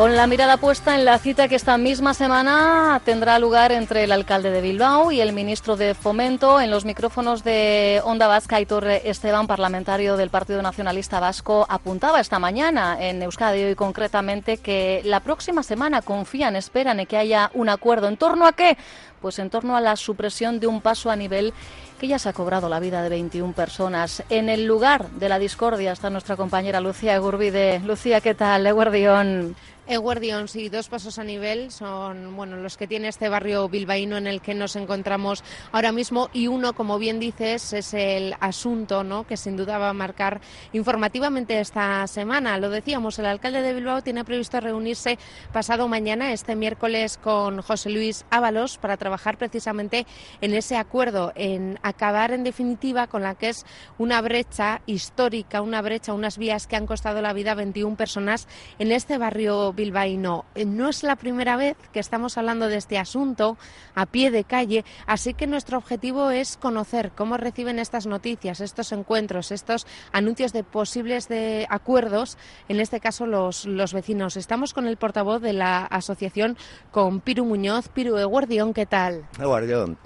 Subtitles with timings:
[0.00, 4.12] Con la mirada puesta en la cita que esta misma semana tendrá lugar entre el
[4.12, 8.64] alcalde de Bilbao y el ministro de Fomento en los micrófonos de Onda Vasca y
[8.64, 15.02] Torre Esteban, parlamentario del Partido Nacionalista Vasco, apuntaba esta mañana en Euskadi hoy concretamente que
[15.04, 18.08] la próxima semana confían, esperan en que haya un acuerdo.
[18.08, 18.78] ¿En torno a qué?
[19.20, 21.52] Pues en torno a la supresión de un paso a nivel
[22.00, 24.22] que ya se ha cobrado la vida de 21 personas.
[24.30, 27.80] En el lugar de la discordia está nuestra compañera Lucía Egurbide.
[27.80, 28.66] Lucía, ¿qué tal?
[28.66, 29.54] Eguardión.
[29.90, 34.28] Eguardión, sí, dos pasos a nivel son bueno los que tiene este barrio bilbaíno en
[34.28, 39.26] el que nos encontramos ahora mismo y uno, como bien dices, es el asunto ¿no?
[39.26, 40.40] que sin duda va a marcar
[40.72, 42.56] informativamente esta semana.
[42.58, 45.18] Lo decíamos, el alcalde de Bilbao tiene previsto reunirse
[45.52, 50.06] pasado mañana, este miércoles, con José Luis Ábalos para trabajar precisamente
[50.40, 53.66] en ese acuerdo, en acabar en definitiva con la que es
[53.98, 58.48] una brecha histórica, una brecha, unas vías que han costado la vida a 21 personas
[58.78, 60.44] en este barrio bilbaíno.
[60.54, 63.56] Eh, no es la primera vez que estamos hablando de este asunto
[63.94, 68.92] a pie de calle, así que nuestro objetivo es conocer cómo reciben estas noticias, estos
[68.92, 74.36] encuentros, estos anuncios de posibles de acuerdos, en este caso los, los vecinos.
[74.36, 76.56] Estamos con el portavoz de la asociación,
[76.90, 77.88] con Piru Muñoz.
[77.88, 78.99] Piru Eguardión, ¿qué tal?
[79.38, 79.98] Eguardión.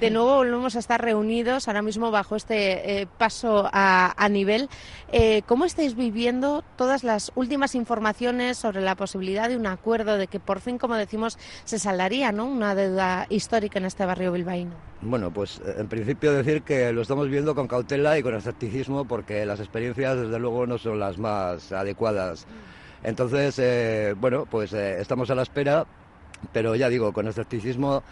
[0.00, 4.68] De nuevo volvemos a estar reunidos ahora mismo bajo este eh, paso a, nivel.
[5.10, 10.26] Eh, ¿Cómo estáis viviendo todas las últimas informaciones sobre la posibilidad de un acuerdo, de
[10.26, 12.44] que por fin, como decimos, se saldaría ¿no?
[12.44, 14.72] una deuda histórica en este barrio bilbaíno?
[15.00, 19.06] Bueno, pues eh, en principio decir que lo estamos viendo con cautela y con escepticismo
[19.06, 22.46] porque las experiencias desde luego no son las más adecuadas.
[23.02, 25.86] Entonces, bueno, pues estamos a la espera,
[26.52, 28.02] pero ya digo, con escepticismo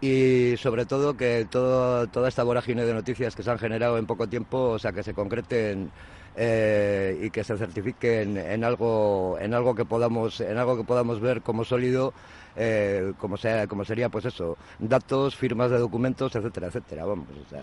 [0.00, 4.06] y sobre todo que todo, toda esta vorágine de noticias que se han generado en
[4.06, 5.90] poco tiempo, o sea, que se concreten
[6.36, 11.20] eh, y que se certifiquen en algo, en algo que podamos, en algo que podamos
[11.20, 12.12] ver como sólido,
[12.56, 17.48] eh, como sea, como sería pues eso, datos, firmas de documentos, etcétera, etcétera, vamos, o
[17.48, 17.62] sea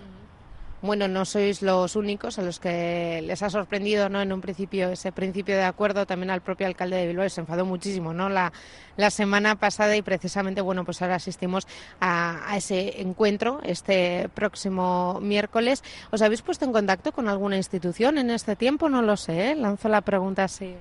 [0.83, 4.21] bueno, no sois los únicos a los que les ha sorprendido, ¿no?
[4.21, 7.65] En un principio ese principio de acuerdo también al propio alcalde de Bilbao se enfadó
[7.65, 8.27] muchísimo, ¿no?
[8.27, 8.51] La,
[8.97, 11.67] la semana pasada y precisamente, bueno, pues ahora asistimos
[12.01, 15.83] a, a, ese encuentro este próximo miércoles.
[16.11, 18.89] ¿Os habéis puesto en contacto con alguna institución en este tiempo?
[18.89, 19.55] No lo sé, ¿eh?
[19.55, 20.75] Lanzo la pregunta así.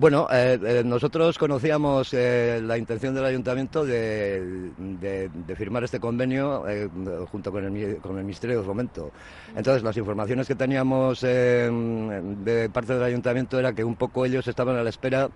[0.00, 4.70] Bueno, eh, eh, nosotros conocíamos eh, la intención del ayuntamiento de,
[5.54, 6.64] firmar este convenio
[7.30, 9.10] junto con el, con el, Ministerio de Fomento.
[9.54, 14.74] Entonces, las informaciones que teníamos de parte del ayuntamiento era que un poco ellos estaban
[14.76, 15.28] a la espera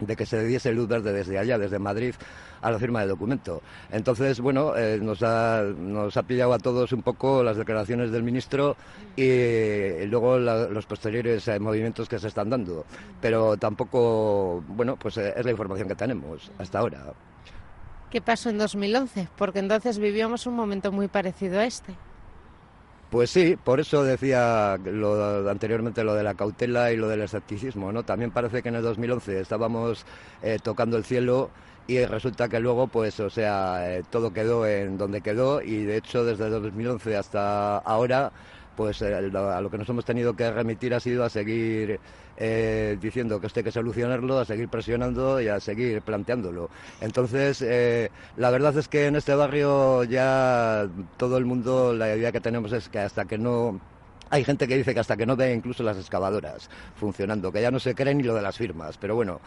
[0.00, 2.14] de que se diese luz verde desde allá, desde Madrid,
[2.60, 3.62] a la firma del documento.
[3.90, 8.22] Entonces, bueno, eh, nos, ha, nos ha pillado a todos un poco las declaraciones del
[8.22, 8.76] ministro
[9.16, 12.84] y, luego los posteriores eh, movimientos que se están dando.
[13.20, 17.12] Pero tampoco, bueno, pues eh, es la información que tenemos hasta ahora.
[18.10, 19.28] ¿Qué pasó en 2011?
[19.36, 21.94] Porque entonces vivíamos un momento muy parecido a este.
[23.10, 27.90] Pues sí, por eso decía lo, anteriormente lo de la cautela y lo del escepticismo,
[27.90, 28.04] ¿no?
[28.04, 30.04] También parece que en el 2011 estábamos
[30.42, 31.54] eh, tocando el cielo
[31.86, 35.96] y resulta que luego, pues, o sea, eh, todo quedó en donde quedó y de
[35.96, 38.30] hecho desde el 2011 hasta ahora
[38.78, 41.98] pues eh, a lo que nos hemos tenido que remitir ha sido a seguir
[42.36, 46.70] eh, diciendo que esto hay que solucionarlo, a seguir presionando y a seguir planteándolo.
[47.00, 52.30] Entonces, eh, la verdad es que en este barrio ya todo el mundo, la idea
[52.30, 53.80] que tenemos es que hasta que no
[54.30, 57.70] hay gente que dice que hasta que no ve incluso las excavadoras funcionando, que ya
[57.70, 58.98] no se cree ni lo de las firmas.
[58.98, 59.40] Pero bueno,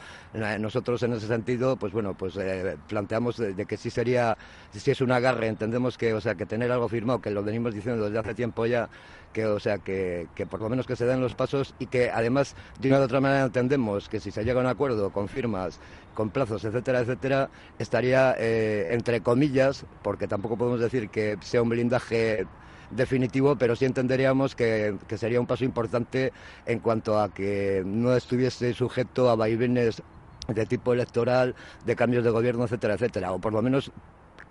[0.59, 4.38] nosotros en ese sentido, pues bueno, pues eh, planteamos de, que sí sería,
[4.72, 7.74] si es un agarre, entendemos que, o sea, que tener algo firmado, que lo venimos
[7.74, 8.90] diciendo desde hace tiempo ya,
[9.34, 12.56] que, o sea, que, por lo menos que se den los pasos y que además
[12.80, 15.80] de una u otra manera entendemos que si se llega a un acuerdo con firmas,
[16.14, 17.50] con plazos, etcétera, etcétera,
[17.80, 22.46] estaría eh, entre comillas, porque tampoco podemos decir que sea un blindaje
[22.91, 26.34] definitivo, pero sí entenderíamos que, sería un paso importante
[26.66, 30.02] en cuanto a que no estuviese sujeto a vaivenes
[30.47, 31.55] de tipo electoral,
[31.85, 33.91] de cambios de gobierno, etcétera, etcétera, o por lo menos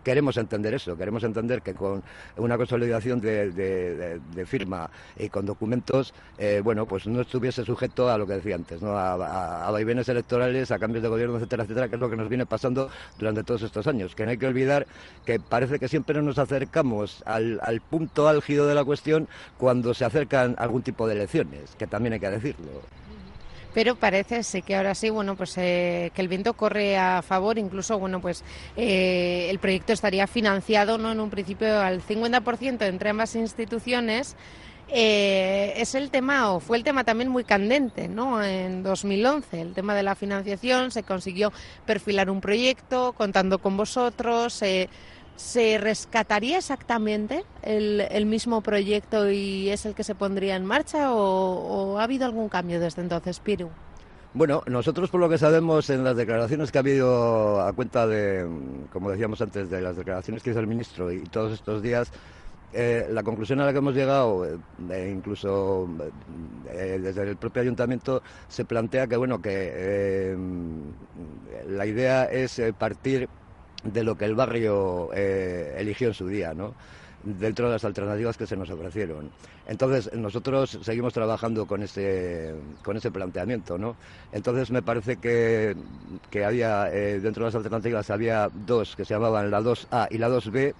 [0.04, 2.02] queremos entender eso, queremos entender que con
[2.36, 8.26] una consolidación de, firma y con documentos, eh, bueno, pues no estuviese sujeto a lo
[8.26, 8.96] que decía antes, ¿no?
[8.96, 12.46] A, vaivenes electorales, a cambios de gobierno, etcétera, etcétera, que es lo que nos viene
[12.46, 14.14] pasando durante todos estos años.
[14.14, 14.86] Que no hay que olvidar
[15.24, 20.04] que parece que siempre nos acercamos al, al punto álgido de la cuestión cuando se
[20.04, 22.70] acercan algún tipo de elecciones, que también hay que decirlo
[23.74, 27.58] pero parece sí que ahora sí, bueno, pues eh, que el viento corre a favor,
[27.58, 28.44] incluso, bueno, pues
[28.76, 31.12] eh, el proyecto estaría financiado, ¿no?
[31.12, 34.36] En un principio al 50% entre ambas instituciones
[34.92, 38.42] Eh, es el tema, o fue el tema también muy candente, ¿no?
[38.42, 41.52] En 2011, el tema de la financiación, se consiguió
[41.86, 44.60] perfilar un proyecto contando con vosotros.
[44.62, 44.88] Eh,
[45.40, 51.98] ¿Se rescataría exactamente el, mismo proyecto y es el que se pondría en marcha o,
[51.98, 53.70] ha habido algún cambio desde entonces, Piru?
[54.34, 58.46] Bueno, nosotros por lo que sabemos en las declaraciones que ha habido a cuenta de,
[58.92, 62.12] como decíamos antes, de las declaraciones que hizo el ministro y todos estos días,
[62.72, 65.88] eh, la conclusión a la que hemos llegado, eh, incluso
[66.70, 70.36] eh, desde el propio ayuntamiento, se plantea que bueno que
[71.66, 73.28] la idea es partir
[73.84, 76.74] de lo que el barrio eligió en su día, ¿no?
[77.22, 79.30] dentro de las alternativas que se nos ofrecieron.
[79.66, 83.96] Entonces, nosotros seguimos trabajando con ese, con ese planteamiento, ¿no?
[84.32, 85.76] Entonces, me parece que,
[86.30, 90.28] que había, dentro de las alternativas, había dos que se llamaban la 2A y la
[90.28, 90.74] 2B,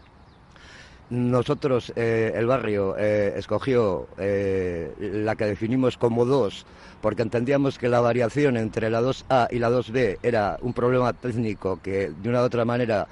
[1.11, 6.65] nosotros, eh, el barrio, eh, escogió eh, la que definimos como dos,
[7.03, 11.81] porque entendíamos que la variación entre la 2A y la 2B era un problema técnico
[11.83, 13.09] que de una u otra manera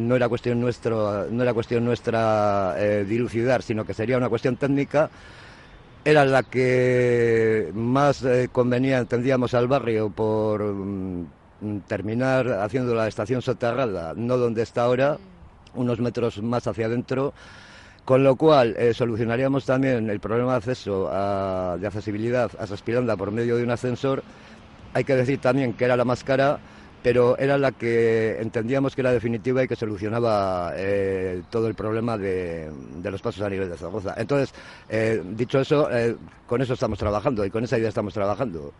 [0.00, 5.10] no era cuestión nuestro, no era cuestión nuestra dilucidar, sino que sería una cuestión técnica.
[6.04, 11.26] Era la que más convenía, entendíamos, al barrio por mm,
[11.86, 15.18] terminar haciendo la estación soterrada, no donde está ahora
[15.74, 17.32] unos metros más hacia adentro,
[18.04, 21.08] con lo cual eh, solucionaríamos también el problema de acceso
[21.78, 24.22] de accesibilidad a Saspiranda por medio de un ascensor.
[24.94, 26.58] Hay que decir también que era la más cara,
[27.02, 32.16] pero era la que entendíamos que era definitiva y que solucionaba eh, todo el problema
[32.16, 32.70] de,
[33.02, 34.14] los pasos a nivel de Zaragoza.
[34.16, 34.54] Entonces,
[34.88, 35.88] eh, dicho eso,
[36.46, 38.72] con eso estamos trabajando y con esa idea estamos trabajando.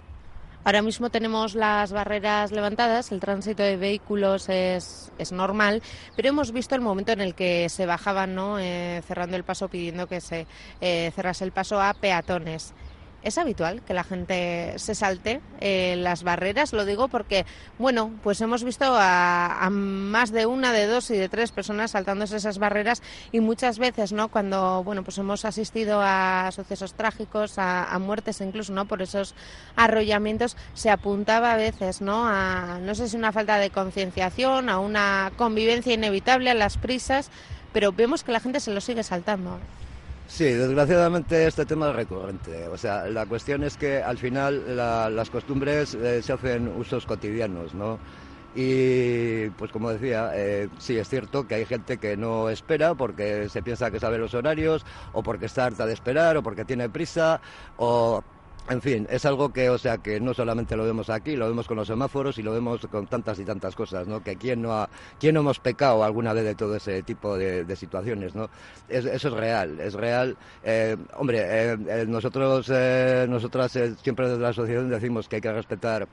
[0.69, 5.81] Ahora mismo tenemos las barreras levantadas, el tránsito de vehículos es, es normal,
[6.15, 8.59] pero hemos visto el momento en el que se bajaban, ¿no?
[8.59, 10.47] Eh, cerrando el paso, pidiendo que se
[10.83, 12.75] eh, cerrase el paso a peatones.
[13.21, 16.73] ¿Es habitual que la gente se salte eh, las barreras?
[16.73, 21.29] Lo digo porque, bueno, pues hemos visto a, más de una, de dos y de
[21.29, 24.29] tres personas saltándose esas barreras y muchas veces, ¿no?
[24.29, 28.87] Cuando, bueno, pues hemos asistido a sucesos trágicos, a, a muertes incluso, ¿no?
[28.87, 29.35] Por esos
[29.75, 32.25] arrollamientos, se apuntaba a veces, ¿no?
[32.25, 37.31] A, no sé si una falta de concienciación, a una convivencia inevitable, a las prisas,
[37.73, 39.59] pero vemos que la gente se lo sigue saltando.
[40.31, 42.69] Sí, desgraciadamente este tema es recurrente.
[42.69, 47.73] O sea, la cuestión es que al final las costumbres eh, se hacen usos cotidianos,
[47.75, 48.03] ¿no?
[48.53, 53.49] Y pues como decía, eh, sí es cierto que hay gente que no espera porque
[53.49, 56.91] se piensa que sabe los horarios, o porque está harta de esperar, o porque tiene
[56.91, 57.41] prisa,
[57.77, 58.23] o
[58.71, 61.67] en fin, es algo que, o sea, que no solamente lo vemos aquí, lo vemos
[61.67, 64.23] con los semáforos y lo vemos con tantas y tantas cosas, ¿no?
[64.23, 67.65] Que quién no ha, quién no hemos pecado alguna vez de todo ese tipo de,
[67.77, 68.51] situaciones, ¿no?
[68.89, 70.37] eso es real, es real.
[70.65, 72.69] Eh, hombre, eh, eh, nosotros,
[73.29, 76.09] nosotras siempre desde la asociación decimos que hay que respetar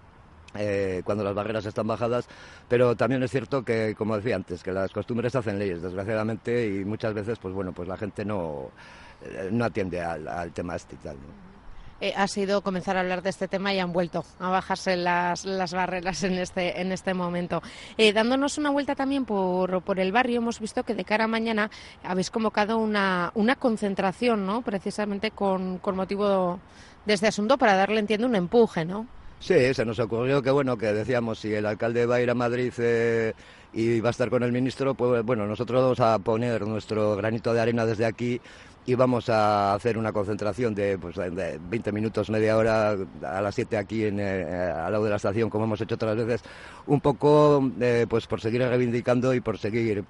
[1.03, 2.29] cuando las barreras están bajadas,
[2.69, 6.85] pero también es cierto que, como decía antes, que las costumbres hacen leyes, desgraciadamente, y
[6.85, 8.71] muchas veces, pues bueno, pues la gente no,
[9.51, 10.95] no atiende al, tema este.
[12.01, 15.45] Eh, ha sido comenzar a hablar de este tema y han vuelto a bajarse las,
[15.45, 17.61] las barreras en este, en este momento.
[17.97, 21.27] Eh, dándonos una vuelta también por, por el barrio, hemos visto que de cara a
[21.27, 21.71] mañana
[22.03, 24.61] habéis convocado una, una concentración, ¿no?
[24.61, 26.59] Precisamente con, con motivo
[27.05, 29.07] de este asunto para darle, entiendo, un empuje, ¿no?
[29.39, 32.33] Sí, se nos ocurrió que, bueno, que decíamos, si el alcalde va a ir a
[32.33, 33.33] Madrid eh,
[33.73, 37.53] y va a estar con el ministro, pues bueno, nosotros vamos a poner nuestro granito
[37.53, 38.41] de arena desde aquí
[38.85, 43.55] y vamos a hacer una concentración de, pues, de 20 minutos, media hora, a las
[43.55, 46.43] 7 aquí en, eh, al lado de la estación, como hemos hecho otras veces,
[46.85, 50.03] un poco eh, pues por seguir reivindicando y por seguir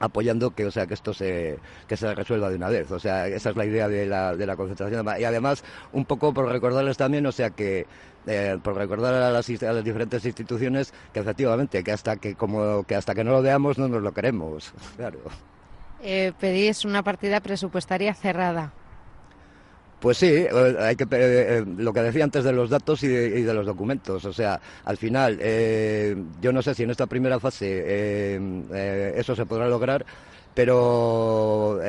[0.00, 2.90] apoyando que o sea que esto se que se resuelva de una vez.
[2.90, 5.06] O sea esa es la idea de la, de la concentración.
[5.18, 5.62] Y además
[5.92, 7.86] un poco por recordarles también o sea que
[8.26, 12.84] eh, por recordar a las, a las diferentes instituciones que efectivamente que hasta que como
[12.84, 14.72] que hasta que no lo veamos no nos lo queremos.
[14.96, 15.20] Claro
[16.06, 18.72] eh, pedís una partida presupuestaria cerrada.
[20.00, 23.54] Pues sí, eh, hay que, eh, lo que decía antes de los datos y de,
[23.54, 24.22] los documentos.
[24.26, 25.38] O sea, al final,
[26.42, 28.36] yo no sé si en esta primera fase
[29.18, 30.04] eso se podrá lograr,
[30.52, 31.80] pero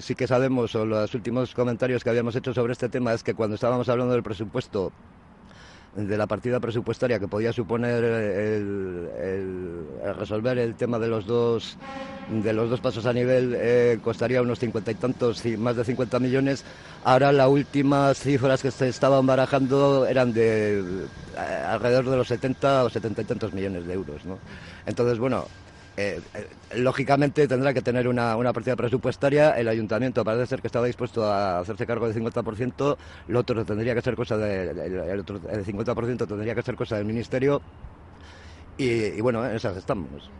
[0.00, 3.34] sí que sabemos, o los últimos comentarios que habíamos hecho sobre este tema, es que
[3.34, 4.90] cuando estábamos hablando del presupuesto
[5.96, 9.08] de la partida presupuestaria que podía suponer el,
[10.16, 11.76] resolver el tema de los dos
[12.28, 16.20] de los dos pasos a nivel eh, costaría unos cincuenta y tantos más de 50
[16.20, 16.64] millones
[17.02, 22.84] ahora las últimas cifras que se estaban barajando eran de eh, alrededor de los 70
[22.84, 24.38] o 70 y tantos millones de euros ¿no?
[24.86, 25.46] entonces bueno
[26.00, 29.50] eh, eh, lógicamente tendrá que tener una, una, partida presupuestaria.
[29.58, 32.96] El ayuntamiento parece ser que estaba dispuesto a hacerse cargo del 50%,
[33.28, 36.96] el otro tendría que ser cosa de, el, otro, el 50% tendría que ser cosa
[36.96, 37.60] del ministerio.
[38.78, 40.30] Y bueno, en esas estamos.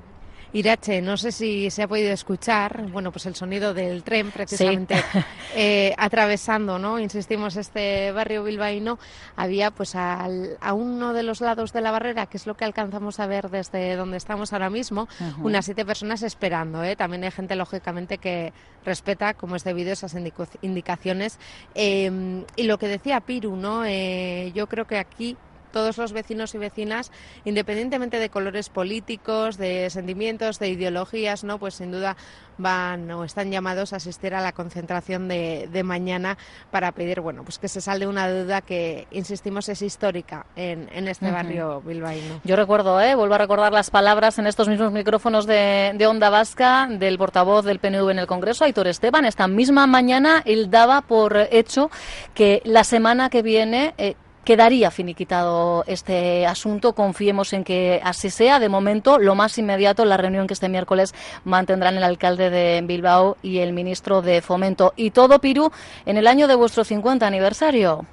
[0.52, 4.96] Irache, no sé si se ha podido escuchar, bueno, pues el sonido del tren precisamente
[5.54, 6.98] eh, atravesando, ¿no?
[6.98, 8.98] Insistimos, este barrio bilbaíno,
[9.36, 10.28] había pues a
[10.74, 13.94] uno de los lados de la barrera, que es lo que alcanzamos a ver desde
[13.96, 16.96] donde estamos ahora mismo, unas siete personas esperando, ¿eh?
[16.96, 18.52] También hay gente, lógicamente, que
[18.84, 20.16] respeta, como es debido, esas
[20.62, 21.38] indicaciones.
[21.74, 23.84] Em, y lo que decía Piru, ¿no?
[23.84, 25.36] Eh, yo creo que aquí
[25.70, 27.10] todos los vecinos y vecinas,
[27.44, 31.58] independientemente de colores políticos, de sentimientos, de ideologías, ¿no?
[31.58, 32.16] Pues sin duda
[32.58, 36.36] van o están llamados a asistir a la concentración de, mañana
[36.70, 41.30] para pedir, bueno, pues que se salde una duda que, insistimos, es histórica en, este
[41.30, 42.40] barrio bilbaíno.
[42.44, 43.14] Yo recuerdo, ¿eh?
[43.14, 47.64] vuelvo a recordar las palabras en estos mismos micrófonos de, de Onda Vasca del portavoz
[47.64, 49.24] del PNV en el Congreso, Aitor Esteban.
[49.24, 51.90] Esta misma mañana él daba por hecho
[52.34, 56.94] que la semana que viene eh, quedaría finiquitado este asunto.
[56.94, 58.58] Confiemos en que así sea.
[58.58, 63.36] De momento, lo más inmediato, la reunión que este miércoles mantendrán el alcalde de Bilbao
[63.42, 64.92] y el ministro de Fomento.
[64.96, 65.70] Y todo, Pirú,
[66.06, 68.06] en el año de vuestro 50 aniversario.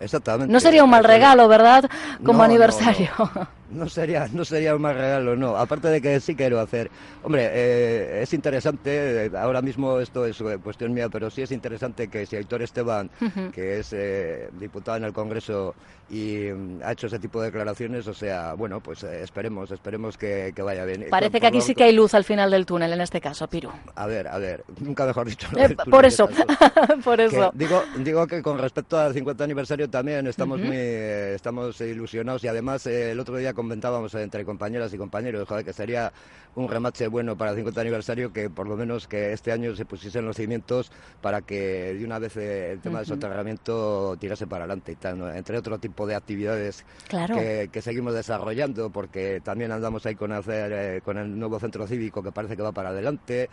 [0.00, 0.52] Exactamente.
[0.52, 1.88] No sería un mal regalo, ¿verdad?
[2.24, 3.10] Como aniversario.
[3.16, 3.48] No
[3.88, 5.56] sería, no sería un mal regalo, no.
[5.56, 6.90] Aparte de que sí quiero hacer.
[7.22, 12.08] Hombre, eh, es interesante, ahora mismo esto es eh, cuestión mía, pero sí es interesante
[12.08, 13.10] que si Héctor Esteban,
[13.52, 15.74] que es eh, diputado en el Congreso
[16.10, 20.52] y mm, ha hecho ese tipo de declaraciones, o sea, bueno, pues esperemos, esperemos que,
[20.62, 21.06] vaya bien.
[21.10, 23.70] Parece que aquí sí que hay luz al final del túnel, en este caso, Piru.
[23.94, 25.48] A ver, a ver, nunca mejor dicho.
[25.90, 26.28] por eso,
[27.04, 27.50] por eso.
[27.54, 32.86] digo, digo que con respecto al 50 aniversario también estamos muy, estamos ilusionados y además
[32.86, 36.12] el otro día comentábamos entre compañeras y compañeros, que sería
[36.56, 39.84] un remache bueno para el 50 aniversario que por lo menos que este año se
[39.84, 40.90] pusiesen los cimientos
[41.20, 45.36] para que de una vez eh, el tema del soterramiento tirase para adelante y tal,
[45.36, 51.00] entre otro tipo de actividades que, seguimos desarrollando porque también andamos ahí con, hacer, eh,
[51.02, 53.48] con el nuevo centro cívico que parece que va para adelante,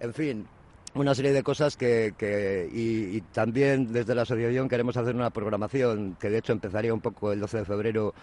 [0.00, 0.46] en fin,
[0.94, 5.30] una serie de cosas que, que y, y, también desde la asociación queremos hacer una
[5.30, 8.14] programación que de hecho empezaría un poco el 12 de febrero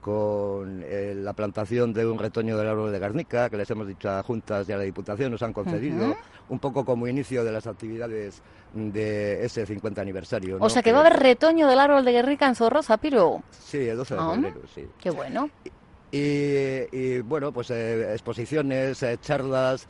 [0.00, 4.10] con eh, la plantación de un retoño del árbol de Garnica, que les hemos dicho
[4.10, 6.16] a juntas y a la Diputación, nos han concedido,
[6.48, 8.42] un poco como inicio de las actividades
[8.72, 10.56] de ese 50 aniversario.
[10.60, 13.42] O sea que va a haber retoño del árbol de Guernica en Zorroza, Piro.
[13.50, 14.86] Sí, el 12 de ah, febrero, sí.
[14.98, 15.50] Qué bueno.
[16.12, 19.86] Y, bueno, pues eh, exposiciones, eh, charlas,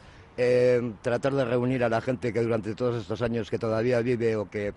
[1.03, 4.49] tratar de reunir a la gente que durante todos estos años que todavía vive o
[4.51, 4.73] que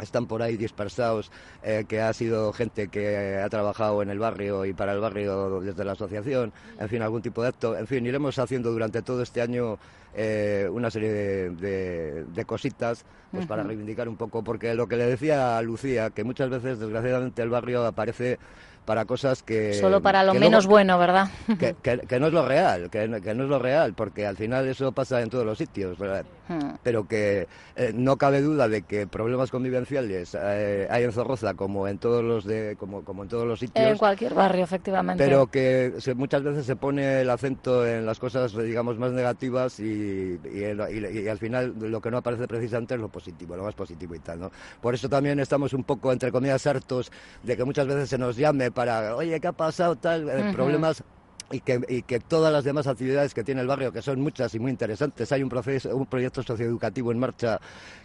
[0.00, 1.30] están por ahí dispersados,
[1.62, 5.60] eh, que ha sido gente que ha trabajado en el barrio y para el barrio
[5.60, 7.76] desde la asociación, en fin, algún tipo de acto.
[7.76, 9.78] En fin, iremos haciendo durante todo este año
[10.14, 15.58] eh, una serie de, cositas pues para reivindicar un poco, porque lo que le decía
[15.58, 18.38] a Lucía, que muchas veces, desgraciadamente, el barrio aparece
[18.86, 19.74] para cosas que...
[19.74, 21.28] Solo para lo menos bueno, ¿verdad?
[21.82, 25.20] Que, no es lo real, que, no es lo real, porque al final eso pasa
[25.20, 26.76] en todos los sitios, hmm.
[26.82, 31.88] pero que eh, no cabe duda de que problemas convivenciales eh, hay en Zorroza como
[31.88, 33.86] en todos los de como, como en todos los sitios.
[33.86, 35.22] En cualquier barrio, efectivamente.
[35.22, 40.40] Pero que muchas veces se pone el acento en las cosas, digamos, más negativas y,
[40.44, 44.20] y, al final lo que no aparece precisamente es lo positivo, lo más positivo y
[44.20, 44.50] tal, ¿no?
[44.80, 47.10] Por eso también estamos un poco, entre comillas, hartos
[47.42, 49.96] de que muchas veces se nos llame para, oye, ¿qué ha pasado?
[49.96, 51.02] Tal, eh, problemas
[51.50, 54.70] y que, todas las demás actividades que tiene el barrio, que son muchas y muy
[54.70, 57.60] interesantes, hay un, proceso, un proyecto socioeducativo en marcha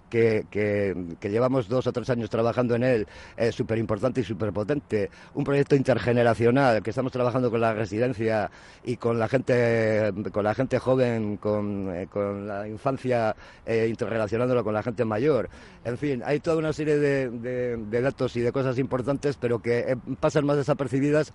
[0.09, 4.51] que, que, llevamos dos o tres años trabajando en él, es súper importante y súper
[4.51, 8.51] potente, un proyecto intergeneracional que estamos trabajando con la residencia
[8.83, 14.63] y con la gente, con la gente joven, con, eh, con la infancia, eh, interrelacionándolo
[14.63, 15.49] con la gente mayor.
[15.83, 19.79] En fin, hay toda una serie de, de datos y de cosas importantes, pero que
[19.79, 21.33] eh, pasan más desapercibidas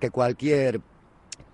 [0.00, 0.80] que cualquier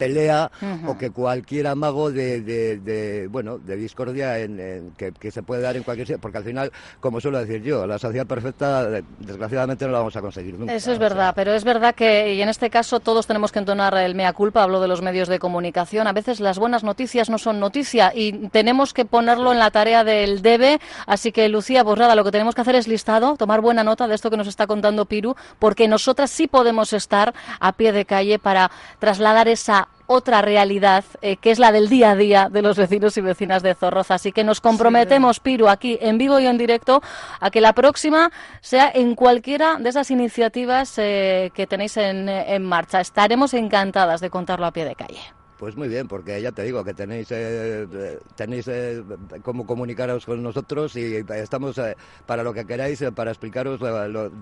[0.02, 0.50] pelea
[0.88, 5.84] o que cualquier amago de, de, bueno de discordia en, que, se puede dar en
[5.84, 8.88] cualquier sitio porque al final como suelo decir yo la sociedad perfecta
[9.20, 12.42] desgraciadamente no la vamos a conseguir nunca eso es verdad pero es verdad que y
[12.42, 15.38] en este caso todos tenemos que entonar el mea culpa hablo de los medios de
[15.38, 19.70] comunicación a veces las buenas noticias no son noticia y tenemos que ponerlo en la
[19.70, 23.36] tarea del debe así que Lucía pues nada lo que tenemos que hacer es listado
[23.36, 27.34] tomar buena nota de esto que nos está contando Piru porque nosotras sí podemos estar
[27.60, 29.72] a pie de calle para trasladar esa
[30.12, 33.62] otra realidad eh, que es la del día a día de los vecinos y vecinas
[33.62, 34.14] de Zorroza.
[34.14, 37.02] Así que nos comprometemos, Piru, aquí en vivo y en directo,
[37.40, 42.62] a que la próxima sea en cualquiera de esas iniciativas eh, que tenéis en, en
[42.62, 43.00] marcha.
[43.00, 45.41] Estaremos encantadas de contarlo a pie de calle.
[45.62, 47.87] Pues muy bien, porque ya te digo que tenéis eh,
[48.35, 49.00] tenéis eh,
[49.45, 53.78] cómo comunicaros con nosotros y estamos eh, para lo que queráis, para explicaros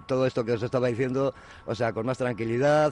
[0.06, 1.34] todo esto que os estaba diciendo,
[1.66, 2.90] o sea, con más tranquilidad,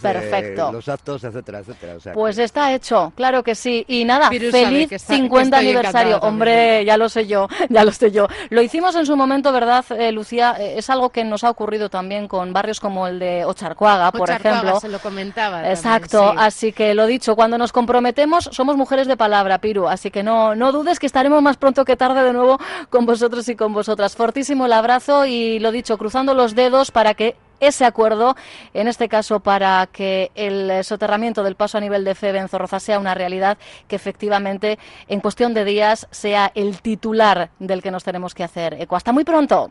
[0.70, 2.12] los actos, etcétera, etcétera.
[2.12, 3.82] pues está hecho, claro que sí.
[3.88, 6.18] Y nada, feliz 50 aniversario.
[6.18, 8.26] Hombre, ya lo sé yo, ya lo sé yo.
[8.50, 10.50] Lo hicimos en su momento, ¿verdad, Lucía?
[10.60, 14.78] Es algo que nos ha ocurrido también con barrios como el de Ocharcuaga, por ejemplo.
[14.80, 15.66] se lo comentaba.
[15.70, 18.17] Exacto, así que lo dicho, cuando nos comprometemos
[18.50, 21.96] somos mujeres de palabra, Piru, así que no, no dudes que estaremos más pronto que
[21.96, 22.58] tarde de nuevo
[22.90, 24.16] con vosotros y con vosotras.
[24.16, 28.36] Fortísimo el abrazo y lo dicho, cruzando los dedos para que ese acuerdo,
[28.74, 32.80] en este caso para que el soterramiento del paso a nivel de FEB en Zorroza
[32.80, 38.04] sea una realidad, que efectivamente en cuestión de días sea el titular del que nos
[38.04, 38.96] tenemos que hacer eco.
[38.96, 39.70] Hasta muy pronto.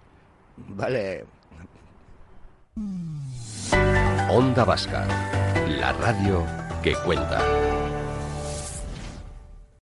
[0.58, 1.26] Vale.
[4.30, 5.08] Onda Vasca,
[5.80, 6.46] la radio
[6.84, 7.40] que cuenta.